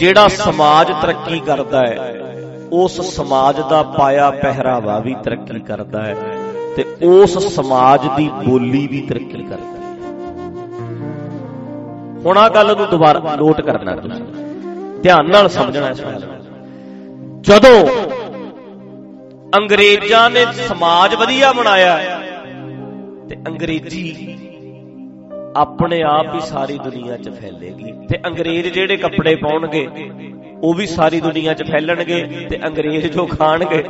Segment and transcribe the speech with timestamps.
[0.00, 2.20] ਜਿਹੜਾ ਸਮਾਜ ਤਰੱਕੀ ਕਰਦਾ ਹੈ,
[2.72, 6.14] ਉਸ ਸਮਾਜ ਦਾ ਪਾਇਆ ਪਹਿਰਾਵਾ ਵੀ ਤਰੱਕੀ ਕਰਦਾ ਹੈ
[6.76, 9.88] ਤੇ ਉਸ ਸਮਾਜ ਦੀ ਬੋਲੀ ਵੀ ਤਰੱਕੀ ਕਰਦੀ ਹੈ।
[12.24, 14.24] ਹੁਣ ਆ ਗੱਲ ਨੂੰ ਦੁਬਾਰਾ ਨੋਟ ਕਰਨਾ ਤੁਸੀਂ।
[15.02, 17.86] ਧਿਆਨ ਨਾਲ ਸਮਝਣਾ ਇਸ ਗੱਲ ਨੂੰ। ਜਦੋਂ
[19.54, 21.98] ਅੰਗਰੇਜ਼ਾਂ ਨੇ ਸਮਾਜ ਵਧੀਆ ਬਣਾਇਆ,
[23.28, 24.36] ਤੇ ਅੰਗਰੇਜ਼ੀ
[25.56, 29.86] ਆਪਣੇ ਆਪ ਹੀ ਸਾਰੀ ਦੁਨੀਆ 'ਚ ਫੈਲੇਗੀ ਤੇ ਅੰਗਰੇਜ਼ ਜਿਹੜੇ ਕੱਪੜੇ ਪਾਉਣਗੇ,
[30.62, 33.84] ਉਹ ਵੀ ਸਾਰੀ ਦੁਨੀਆ 'ਚ ਫੈਲਣਗੇ ਤੇ ਅੰਗਰੇਜ਼ ਜੋ ਖਾਣਗੇ,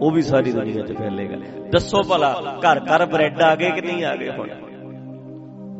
[0.00, 1.36] ਉਹ ਵੀ ਸਾਰੀ ਦੁਨੀਆ 'ਚ ਫੈਲੇਗਾ।
[1.70, 4.48] ਦੱਸੋ ਭਲਾ, ਘਰ ਘਰ ਬ੍ਰੈਡ ਆ ਗਏ ਕਿ ਨਹੀਂ ਆ ਗਏ ਹੁਣ?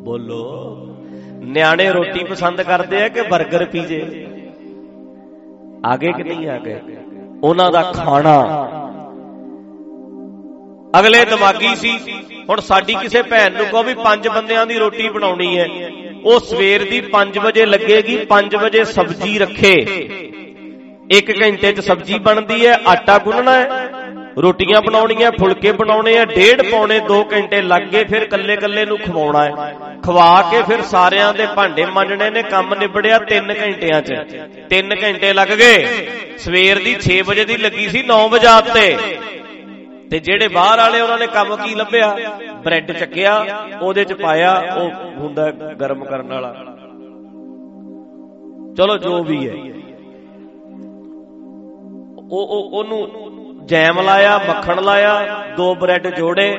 [0.03, 0.75] ਬੋਲੋ,
[1.39, 4.27] ਨਿਆਣੇ ਰੋਟੀ ਪਸੰਦ ਕਰਦੇ ਆ ਕਿ 버ਗਰ ਪੀਜੇ?
[5.85, 6.79] ਆ ਗਏ ਕਿ ਨਹੀਂ ਆ ਗਏ?
[7.43, 8.67] ਉਹਨਾਂ ਦਾ ਖਾਣਾ।
[10.99, 11.99] ਅਗਲੇ ਦਿਮਾਗੀ ਸੀ
[12.49, 15.67] ਹੁਣ ਸਾਡੀ ਕਿਸੇ ਭੈਣ ਨੂੰ ਕਹੋ ਵੀ ਪੰਜ ਬੰਦਿਆਂ ਦੀ ਰੋਟੀ ਬਣਾਉਣੀ ਹੈ।
[16.23, 19.73] ਉਹ ਸਵੇਰ ਦੀ 5 ਵਜੇ ਲੱਗੇਗੀ 5 ਵਜੇ ਸਬਜ਼ੀ ਰੱਖੇ।
[21.11, 23.89] 1 ਘੰਟੇ 'ਚ ਸਬਜ਼ੀ ਬਣਦੀ ਹੈ ਆਟਾ ਗੁੰਨਣਾ ਹੈ।
[24.37, 28.97] ਰੋਟੀਆਂ ਬਣਾਉਣੀਆਂ ਫੁਲਕੇ ਬਣਾਉਣੇ ਆ ਡੇਢ ਪੌਣੇ 2 ਘੰਟੇ ਲੱਗ ਗਏ ਫਿਰ ਕੱਲੇ ਕੱਲੇ ਨੂੰ
[28.97, 34.13] ਖਵਾਉਣਾ ਹੈ। ਖਵਾ ਕੇ ਫਿਰ ਸਾਰਿਆਂ ਦੇ ਭਾਂਡੇ ਮਾਂਜਣੇ ਨੇ ਕੰਮ ਨਿਬੜਿਆ 3 ਘੰਟਿਆਂ 'ਚ।
[34.69, 36.07] 3 ਘੰਟੇ ਲੱਗ ਗਏ।
[36.37, 39.18] ਸਵੇਰ ਦੀ 6 ਵਜੇ ਦੀ ਲੱਗੀ ਸੀ 9 ਵਜੇ ਤੇ
[40.11, 42.17] ਤੇ ਜਿਹੜੇ ਬਾਹਰ ਵਾਲੇ ਉਹਨਾਂ ਨੇ ਕੰਮ ਕੀ ਲੱਭਿਆ?
[42.63, 43.45] ਬ੍ਰੈਡ ਚੱਕਿਆ,
[43.81, 46.53] ਉਹਦੇ 'ਚ ਪਾਇਆ, ਉਹ ਹੁੰਦਾ ਗਰਮ ਕਰਨ ਵਾਲਾ।
[48.77, 49.53] ਚਲੋ ਜੋ ਵੀ ਹੈ।
[52.31, 53.09] ਉਹ ਉਹਨੂੰ
[53.65, 56.49] ਜੈਮ ਲਾਇਆ, ਮੱਖਣ ਲਾਇਆ, ਦੋ ਬ੍ਰੈਡ ਜੋੜੇ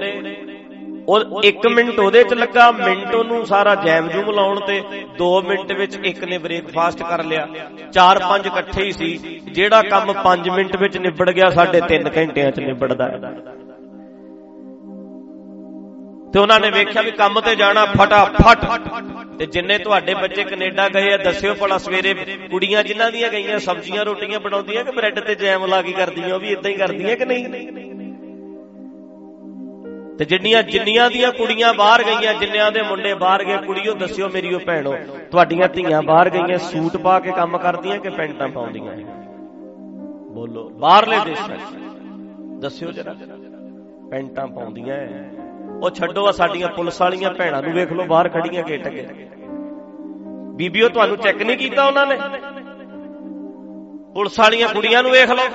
[1.10, 4.80] ਉਹ 1 ਮਿੰਟ ਉਹਦੇ ਚ ਲੱਗਾ, ਮਿੰਟ ਉਹਨੂੰ ਸਾਰਾ ਜੈਮ ਜੂਮ ਲਾਉਣ ਤੇ
[5.18, 7.46] 2 ਮਿੰਟ ਵਿੱਚ ਇੱਕ ਨੇ ਬ੍ਰੇਕਫਾਸਟ ਕਰ ਲਿਆ।
[7.92, 12.60] 4-5 ਇਕੱਠੇ ਹੀ ਸੀ, ਜਿਹੜਾ ਕੰਮ 5 ਮਿੰਟ ਵਿੱਚ ਨਿਬੜ ਗਿਆ ਸਾਡੇ 3 ਘੰਟਿਆਂ ਚ
[12.60, 13.08] ਨਿਬੜਦਾ।
[16.32, 18.64] ਤੇ ਉਹਨਾਂ ਨੇ ਵੇਖਿਆ ਵੀ ਕੰਮ ਤੇ ਜਾਣਾ ਫਟਾਫਟ।
[19.38, 22.14] ਤੇ ਜਿੰਨੇ ਤੁਹਾਡੇ ਬੱਚੇ ਕੈਨੇਡਾ ਗਏ ਆ, ਦੱਸਿਓ ਭਲਾ ਸਵੇਰੇ
[22.50, 26.40] ਕੁੜੀਆਂ ਜਿਨ੍ਹਾਂ ਦੀਆਂ ਗਈਆਂ, ਸਬਜ਼ੀਆਂ ਰੋਟੀਆਂ ਬਣਾਉਂਦੀਆਂ ਕਿ ਬ੍ਰੈਡ ਤੇ ਜੈਮ ਲਾ ਕੇ ਕਰਦੀਆਂ, ਉਹ
[26.40, 27.89] ਵੀ ਇਦਾਂ ਹੀ ਕਰਦੀਆਂ ਕਿ ਨਹੀਂ?
[30.20, 34.58] ਤੇ ਜਿੰਨੀਆਂ ਜਿੰਨੀਆਂ ਦੀਆਂ ਕੁੜੀਆਂ ਬਾਹਰ ਗਈਆਂ, ਜਿੰਨਿਆਂ ਦੇ ਮੁੰਡੇ ਬਾਹਰ ਗਏ, ਕੁੜੀਓ ਦੱਸਿਓ ਮੇਰੀਓ
[34.58, 34.92] ਭੈਣੋ,
[35.30, 38.96] ਤੁਹਾਡੀਆਂ ਧੀਆਂ ਬਾਹਰ ਗਈਆਂ, ਸੂਟ ਪਾ ਕੇ ਕੰਮ ਕਰਦੀਆਂ ਕਿ ਪੈਂਟਾਂ ਪਾਉਂਦੀਆਂ?
[40.34, 41.78] ਬੋਲੋ, ਬਾਹਰਲੇ ਦੇਸ਼ਾਂ 'ਚ
[42.60, 43.14] ਦੱਸਿਓ ਜਰਾ।
[44.10, 44.98] ਪੈਂਟਾਂ ਪਾਉਂਦੀਆਂ
[45.82, 49.06] ਉਹ ਛੱਡੋ ਆ ਸਾਡੀਆਂ ਪੁਲਿਸ ਵਾਲੀਆਂ ਭੈਣਾਂ ਨੂੰ ਵੇਖ ਲਓ, ਬਾਹਰ ਖੜੀਆਂ ਗੇਟ ਕੇ
[50.54, 52.18] ਬੀਬੀਓ, ਤੁਹਾਨੂੰ ਚੈੱਕ ਨਹੀਂ ਕੀਤਾ ਉਹਨਾਂ ਨੇ?
[54.14, 55.48] ਪੁਲਿਸ ਵਾਲੀਆਂ ਕੁੜੀਆਂ ਨੂੰ ਵੇਖ ਲਓ।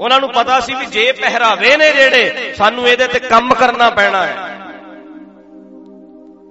[0.00, 4.24] ਉਹਨਾਂ ਨੂੰ ਪਤਾ ਸੀ ਵੀ ਜੇ ਪਹਿਰਾਵੇ ਨੇ ਜਿਹੜੇ, ਸਾਨੂੰ ਇਹਦੇ ਤੇ ਕੰਮ ਕਰਨਾ ਪੈਣਾ
[4.26, 4.36] ਹੈ।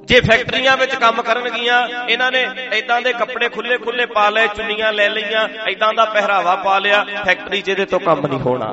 [0.06, 1.78] ਜੇ ਫੈਕਟਰੀਆਂ ਵਿੱਚ ਕੰਮ ਕਰਨਗੀਆਂ,
[2.10, 6.56] ਇਹਨਾਂ ਨੇ ਐਦਾਂ ਦੇ ਕੱਪੜੇ ਖੁੱਲੇ ਖੁੱਲੇ ਪਾ ਲਏ, ਚੁੰਨੀਆਂ ਲੈ ਲਈਆਂ ਐਦਾਂ ਦਾ ਪਹਿਰਾਵਾ
[6.56, 8.70] ਪਾ ਲਿਆ, ਫੈਕਟਰੀ 'ਚ ਇਹਦੇ ਤੋਂ ਕੰਮ ਨਹੀਂ ਹੋਣਾ।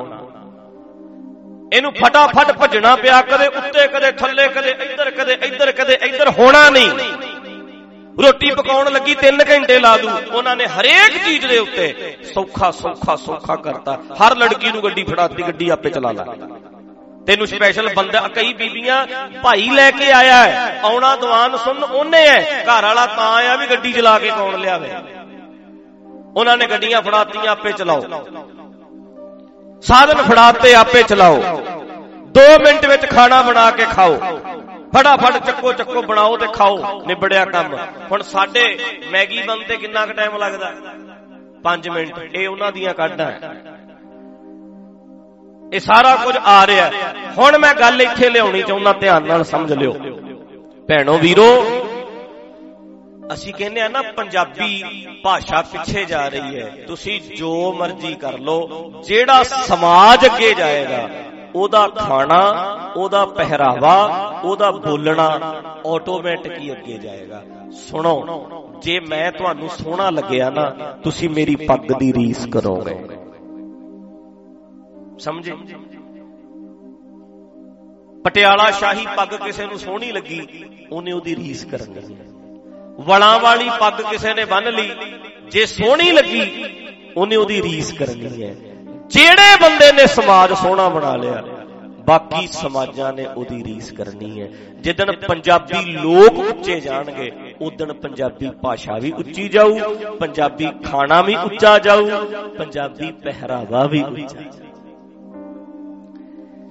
[1.72, 6.69] ਇਹਨੂੰ ਫਟਾਫਟ ਭੱਜਣਾ ਪਿਆ, ਕਦੇ ਉੱਤੇ, ਕਦੇ ਥੱਲੇ, ਕਦੇ ਇੱਧਰ ਕਦੇ ਇੱਧਰ ਕਦੇ ਇੱਧਰ ਹੋਣਾ
[6.70, 6.91] ਨਹੀਂ।
[8.16, 13.16] ਰੋਟੀ ਪਕਾਉਣ ਲੱਗੀ 3 ਘੰਟੇ ਲਾ ਦੂ। ਉਹਨਾਂ ਨੇ ਹਰੇਕ ਚੀਜ਼ ਦੇ ਉੱਤੇ ਸੌਖਾ ਸੌਖਾ
[13.16, 16.25] ਸੌਖਾ ਕਰਤਾ। ਹਰ ਲੜਕੀ ਨੂੰ ਗੱਡੀ ਫੜਾਤੀ, ਗੱਡੀ ਆਪੇ ਚਲਾ ਲੈ।
[17.27, 19.06] ਤੈਨੂੰ ਸਪੈਸ਼ਲ ਬੰਦਾ, ਕਈ ਬੀਬੀਆਂ
[19.43, 23.66] ਭਾਈ ਲੈ ਕੇ ਆਇਆ ਹੈ, ਆਉਣਾ ਦੀਵਾਨ ਸੁਣ ਉਹਨੇ ਹੈ, ਘਰ ਵਾਲਾ ਤਾਂ ਆਇਆ ਵੀ
[23.66, 24.91] ਗੱਡੀ ਚਲਾ ਕੇ ਕੌਣ ਲਿਆਵੇ।
[26.37, 28.00] ਉਹਨਾਂ ਨੇ ਗੱਡੀਆਂ ਫੜਾਤੀਆਂ, ਆਪੇ ਚਲਾਓ।
[29.83, 31.41] ਸਾਧਨ ਫੜਾਤੇ, ਆਪੇ ਚਲਾਓ।
[32.34, 34.38] 2 ਮਿੰਟ ਵਿੱਚ ਖਾਣਾ ਬਣਾ ਕੇ ਖਾਓ।
[34.92, 37.76] ਫਟਾਫਟ ਚੱਕੋ ਚੱਕੋ, ਬਣਾਓ ਤੇ ਖਾਓ, ਨਿਬੜਿਆ ਕੰਮ।
[38.12, 38.64] ਹੁਣ ਸਾਡੇ
[39.10, 40.72] ਮੈਗੀ ਬਣਦੇ ਕਿੰਨਾ ਕੁ ਟਾਈਮ ਲੱਗਦਾ?
[41.64, 43.30] 5 ਮਿੰਟ। ਇਹ ਉਹਨਾਂ ਦੀਆਂ ਕੱਢਾਂ
[45.72, 46.91] ਇਹ ਸਾਰਾ ਕੁਝ ਆ ਰਿਹਾ
[47.38, 49.92] ਹੁਣ ਮੈਂ ਗੱਲ ਇੱਥੇ ਲਿਆਉਣੀ ਚਾਹੁੰਦਾ, ਧਿਆਨ ਨਾਲ ਸਮਝ ਲਿਓ।
[50.88, 51.48] ਭੈਣੋ ਵੀਰੋ,
[53.32, 54.82] ਅਸੀਂ ਕਹਿੰਦੇ ਆ ਨਾ, ਪੰਜਾਬੀ
[55.24, 61.08] ਭਾਸ਼ਾ ਪਿੱਛੇ ਜਾ ਰਹੀ ਹੈ। ਤੁਸੀਂ ਜੋ ਮਰਜ਼ੀ ਕਰ ਲਓ, ਜਿਹੜਾ ਸਮਾਜ ਅੱਗੇ ਜਾਏਗਾ
[61.56, 62.40] ਉਹਦਾ ਖਾਣਾ,
[62.96, 63.94] ਉਹਦਾ ਪਹਿਰਾਵਾ,
[64.44, 65.28] ਉਹਦਾ ਬੋਲਣਾ
[65.86, 68.14] ਆਟੋਮੈਟਿਕ ਹੀ ਅੱਗੇ ਜਾਏਗਾ। ਸੁਣੋ,
[68.82, 70.70] ਜੇ ਮੈਂ ਤੁਹਾਨੂੰ ਸੋਹਣਾ ਲੱਗਿਆ ਨਾ,
[71.04, 72.98] ਤੁਸੀਂ ਮੇਰੀ ਪੱਗ ਦੀ ਰੀਸ ਕਰੋਗੇ।
[75.18, 75.52] ਸਮਝੇ?
[78.24, 80.40] ਪਟਿਆਲਾ ਸ਼ਾਹੀ ਪੱਗ ਕਿਸੇ ਨੂੰ ਸੋਹਣੀ ਲੱਗੀ,
[80.92, 82.24] ਉਹਨੇ ਉਹਦੀ ਰੀਸ ਕਰਨੀ ਹੈ
[83.00, 84.90] ਵਲਾਂ ਵਾਲੀ ਪੱਗ ਕਿਸੇ ਨੇ ਬੰਨ ਲਈ,
[85.50, 86.64] ਜੇ ਸੋਹਣੀ ਲੱਗੀ,
[87.16, 88.54] ਉਹਨੇ ਉਹਦੀ ਰੀਸ ਕਰਨੀ ਹੈ।
[89.10, 91.42] ਜਿਹੜੇ ਬੰਦੇ ਨੇ ਸਮਾਜ ਸੋਹਣਾ ਬਣਾ ਲਿਆ,
[92.06, 94.48] ਬਾਕੀ ਸਮਾਜਾਂ ਨੇ ਉਹਦੀ ਰੀਸ ਕਰਨੀ ਹੈ।
[94.80, 97.30] ਜਿੱਦਣ ਪੰਜਾਬੀ ਲੋਕ ਉੱਚੇ ਜਾਣਗੇ
[97.60, 99.78] ਉਦਣ ਪੰਜਾਬੀ ਭਾਸ਼ਾ ਵੀ ਉੱਚੀ ਜਾਊ,
[100.20, 102.06] ਪੰਜਾਬੀ ਖਾਣਾ ਵੀ ਉੱਚਾ ਜਾਊ,
[102.58, 104.41] ਪੰਜਾਬੀ ਪਹਿਰਾਵਾ ਵੀ ਉੱਚਾ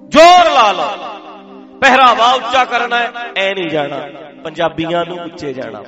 [0.09, 0.88] ਜੋਰ ਲਾ ਲਾ
[1.81, 3.99] ਪਹਿਰਾਵਾ ਉੱਚਾ ਕਰਨਾ ਹੈ, ਐ ਨਹੀਂ ਜਾਣਾ,
[4.43, 5.83] ਪੰਜਾਬੀਆਂ ਨੂੰ ਉੱਚੇ ਜਾਣਾ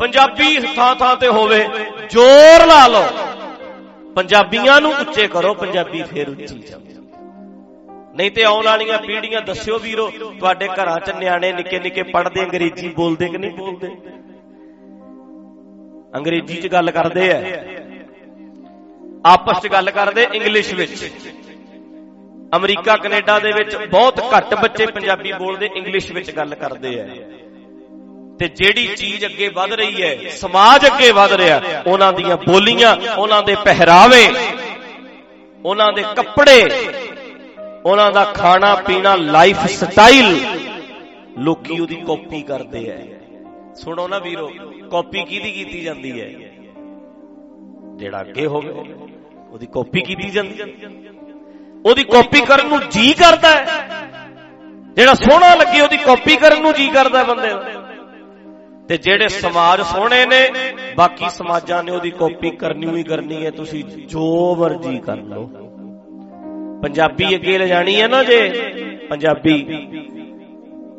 [0.00, 1.66] ਪੰਜਾਬੀ ਥਾਂ ਥਾਂ ਤੇ ਹੋਵੇ,
[2.10, 3.04] ਜ਼ੋਰ ਲਾ ਲਓ।
[4.16, 6.94] ਪੰਜਾਬੀਆਂ ਨੂੰ ਉੱਚੇ ਕਰੋ, ਪੰਜਾਬੀ ਫੇਰ ਉੱਚੀ ਜਾਵੇ
[8.16, 12.88] ਨਹੀਂ ਤੇ ਆਉਣ ਵਾਲੀਆਂ ਪੀੜ੍ਹੀਆਂ ਦੱਸਿਓ ਵੀਰੋ, ਤੁਹਾਡੇ ਘਰਾਂ 'ਚ ਨਿਆਣੇ ਨਿੱਕੇ ਨਿੱਕੇ ਪੜ੍ਹਦੇ, ਅੰਗਰੇਜ਼ੀ
[12.88, 13.88] ਬੋਲਦੇ ਕਿ ਨਹੀਂ ਬੋਲਦੇ?
[16.16, 17.42] ਅੰਗਰੇਜ਼ੀ 'ਚ ਗੱਲ ਕਰਦੇ ਆ।
[19.26, 21.12] ਆਪਸ 'ਚ ਗੱਲ ਕਰਦੇ ਇੰਗਲਿਸ਼ ਵਿੱਚ।
[22.56, 27.06] ਅਮਰੀਕਾ, ਕੈਨੇਡਾ ਦੇ ਵਿੱਚ ਬਹੁਤ ਘੱਟ ਬੱਚੇ ਪੰਜਾਬੀ ਬੋਲਦੇ, ਇੰਗਲਿਸ਼ ਵਿੱਚ ਗੱਲ ਕਰਦੇ ਆ।
[28.42, 33.42] ਤੇ ਜਿਹੜੀ ਚੀਜ਼ ਅੱਗੇ ਵੱਧ ਰਹੀ ਹੈ, ਸਮਾਜ ਅੱਗੇ ਵੱਧ ਰਿਹਾ, ਉਹਨਾਂ ਦੀਆਂ ਬੋਲੀਆਂ, ਉਹਨਾਂ
[33.42, 34.22] ਦੇ ਪਹਿਰਾਵੇ,
[35.64, 36.62] ਉਹਨਾਂ ਦੇ ਕੱਪੜੇ,
[37.84, 40.26] ਉਹਨਾਂ ਦਾ ਖਾਣਾ ਪੀਣਾ ਲਾਈਫ ਸਟਾਈਲ
[41.38, 42.96] ਲੋਕੀ ਉਹਦੀ ਕਾਪੀ ਕਰਦੇ ਆ
[43.74, 44.48] ਸੁਣੋ ਨਾ ਵੀਰੋ
[44.92, 46.28] ਕਾਪੀ ਕਿਹਦੀ ਕੀਤੀ ਜਾਂਦੀ ਹੈ
[47.96, 48.72] ਜਿਹੜਾ ਅੱਗੇ ਹੋਵੇ,
[49.50, 50.66] ਉਹਦੀ ਕਾਪੀ ਕੀਤੀ ਜਾਂਦੀ ਹੈ
[51.86, 53.64] ਉਹਦੀ ਕਾਪੀ ਕਰਨ ਨੂੰ ਜੀ ਕਰਦਾ ਹੈ
[54.94, 57.71] ਜਿਹੜਾ ਸੋਹਣਾ ਲੱਗੇ, ਉਹਦੀ ਕਾਪੀ ਕਰਨ ਨੂੰ ਜੀ ਕਰਦਾ ਬੰਦੇ ਦਾ।
[58.92, 60.48] ਤੇ ਜਿਹੜੇ ਸਮਾਜ ਸੋਹਣੇ ਨੇ,
[60.96, 65.46] ਬਾਕੀ ਸਮਾਜਾਂ ਨੇ ਉਹਦੀ ਕਾਪੀ ਕਰਨੀ ਹੀ ਕਰਨੀ ਹੈ, ਤੁਸੀਂ ਜੋ ਮਰਜ਼ੀ ਕਰ ਲਓ।
[66.82, 68.40] ਪੰਜਾਬੀ ਅੱਗੇ ਲਿਜਾਣੀ ਹੈ ਨਾ ਜੇ,
[69.10, 69.62] ਪੰਜਾਬੀ।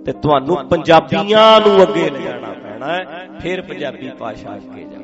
[0.06, 5.02] ਤੇ ਤੁਹਾਨੂੰ ਪੰਜਾਬੀਆਂ ਨੂੰ ਅੱਗੇ ਲਿਜਾਣਾ ਪੈਣਾ ਹੈ, ਫਿਰ ਪੰਜਾਬੀ ਭਾਸ਼ਾ ਅੱਗੇ ਜਾਊ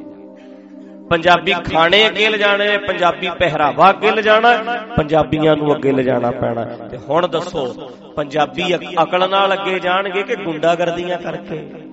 [1.09, 4.51] ਪੰਜਾਬੀ ਖਾਣੇ ਅੱਗੇ ਲਿਜਾਣੇ ਪੰਜਾਬੀ ਪਹਿਰਾਵਾ ਅੱਗੇ ਲਿਜਾਣਾ
[4.97, 11.17] ਪੰਜਾਬੀਆਂ ਨੂੰ ਅੱਗੇ ਲਿਜਾਣਾ ਪੈਣਾ ਤੇ ਹੁਣ ਦੱਸੋ, ਪੰਜਾਬੀ ਅਕਲ ਨਾਲ ਅੱਗੇ ਜਾਣਗੇ ਕਿ ਗੁੰਡਾਗਰਦੀਆਂ
[11.17, 11.88] ਕਰਕੇ?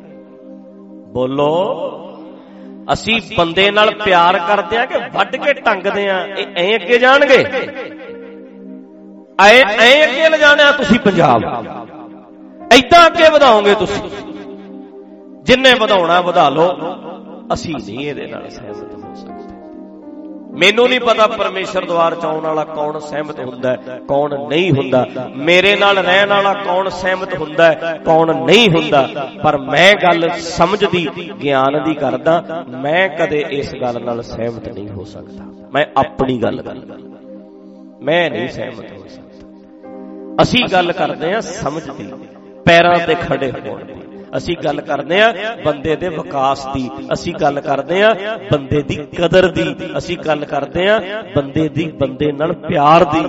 [1.17, 1.53] ਬੋਲੋ
[2.93, 6.27] ਅਸੀਂ ਬੰਦੇ ਨਾਲ ਪਿਆਰ ਕਰਦੇ ਆ ਕਿ ਵੱਢ ਕੇ ਟੰਗਦੇ ਆ?
[6.27, 7.39] ਇਹ ਐ ਅੱਗੇ ਜਾਣਗੇ?
[9.41, 11.45] ਐ ਐ ਅੱਗੇ ਲਿਜਾਣਾ ਤੁਸੀਂ ਪੰਜਾਬ।
[12.73, 14.03] ਐਦਾਂ ਅੱਗੇ ਵਧਾਓਗੇ ਤੁਸੀਂ।
[15.43, 16.71] ਜਿੰਨੇ ਵਧਾਉਣਾ ਵਧਾ ਲਓ।
[17.53, 19.66] ਅਸੀਂ ਨਹੀਂ ਇਹਦੇ ਨਾਲ ਸਹਿਮਤ ਹੋ ਸਕਦੇ।
[20.56, 25.06] ਮੈਨੂੰ ਨਹੀਂ ਪਤਾ ਪਰਮੇਸ਼ਰ ਦਵਾਰ ਚ ਆਉਣ ਵਾਲਾ ਕੌਣ ਸਹਿਮਤ ਹੁੰਦਾ ਹੈ, ਕੌਣ ਨਹੀਂ ਹੁੰਦਾ।
[25.37, 29.08] ਮੇਰੇ ਨਾਲ ਰਹਿਣ ਵਾਲਾ ਕੌਣ ਸਹਿਮਤ ਹੁੰਦਾ ਹੈ, ਕੌਣ ਨਹੀਂ ਹੁੰਦਾ।
[29.43, 31.08] ਪਰ ਮੈਂ ਗੱਲ ਸਮਝਦੀ,
[31.43, 36.62] ਗਿਆਨ ਦੀ ਕਰਦਾ, ਮੈਂ ਕਦੇ ਇਸ ਗੱਲ ਨਾਲ ਸਹਿਮਤ ਨਹੀਂ ਹੋ ਸਕਦਾ। ਮੈਂ ਆਪਣੀ ਗੱਲ
[36.62, 36.97] ਕਰਦਾ
[38.02, 42.09] ਮੈਂ ਨਹੀਂ ਸਹਿਮਤ ਹੋ ਸਕਦਾ। ਅਸੀਂ ਗੱਲ ਕਰਦੇ ਹਾਂ ਸਮਝਦੀ,
[42.67, 44.06] ਪੈਰਾਂ ਤੇ ਖੜੇ ਹੋਣ ਦੀ।
[44.37, 45.33] ਅਸੀਂ ਗੱਲ ਕਰਦੇ ਆ
[45.65, 48.15] ਬੰਦੇ ਦੇ ਵਿਕਾਸ ਦੀ, ਅਸੀਂ ਗੱਲ ਕਰਦੇ ਆ
[48.53, 51.00] ਬੰਦੇ ਦੀ ਕਦਰ ਦੀ, ਅਸੀਂ ਗੱਲ ਕਰਦੇ ਆ
[51.37, 53.25] ਬੰਦੇ ਦੀ, ਬੰਦੇ ਨਾਲ ਪਿਆਰ ਦੀ।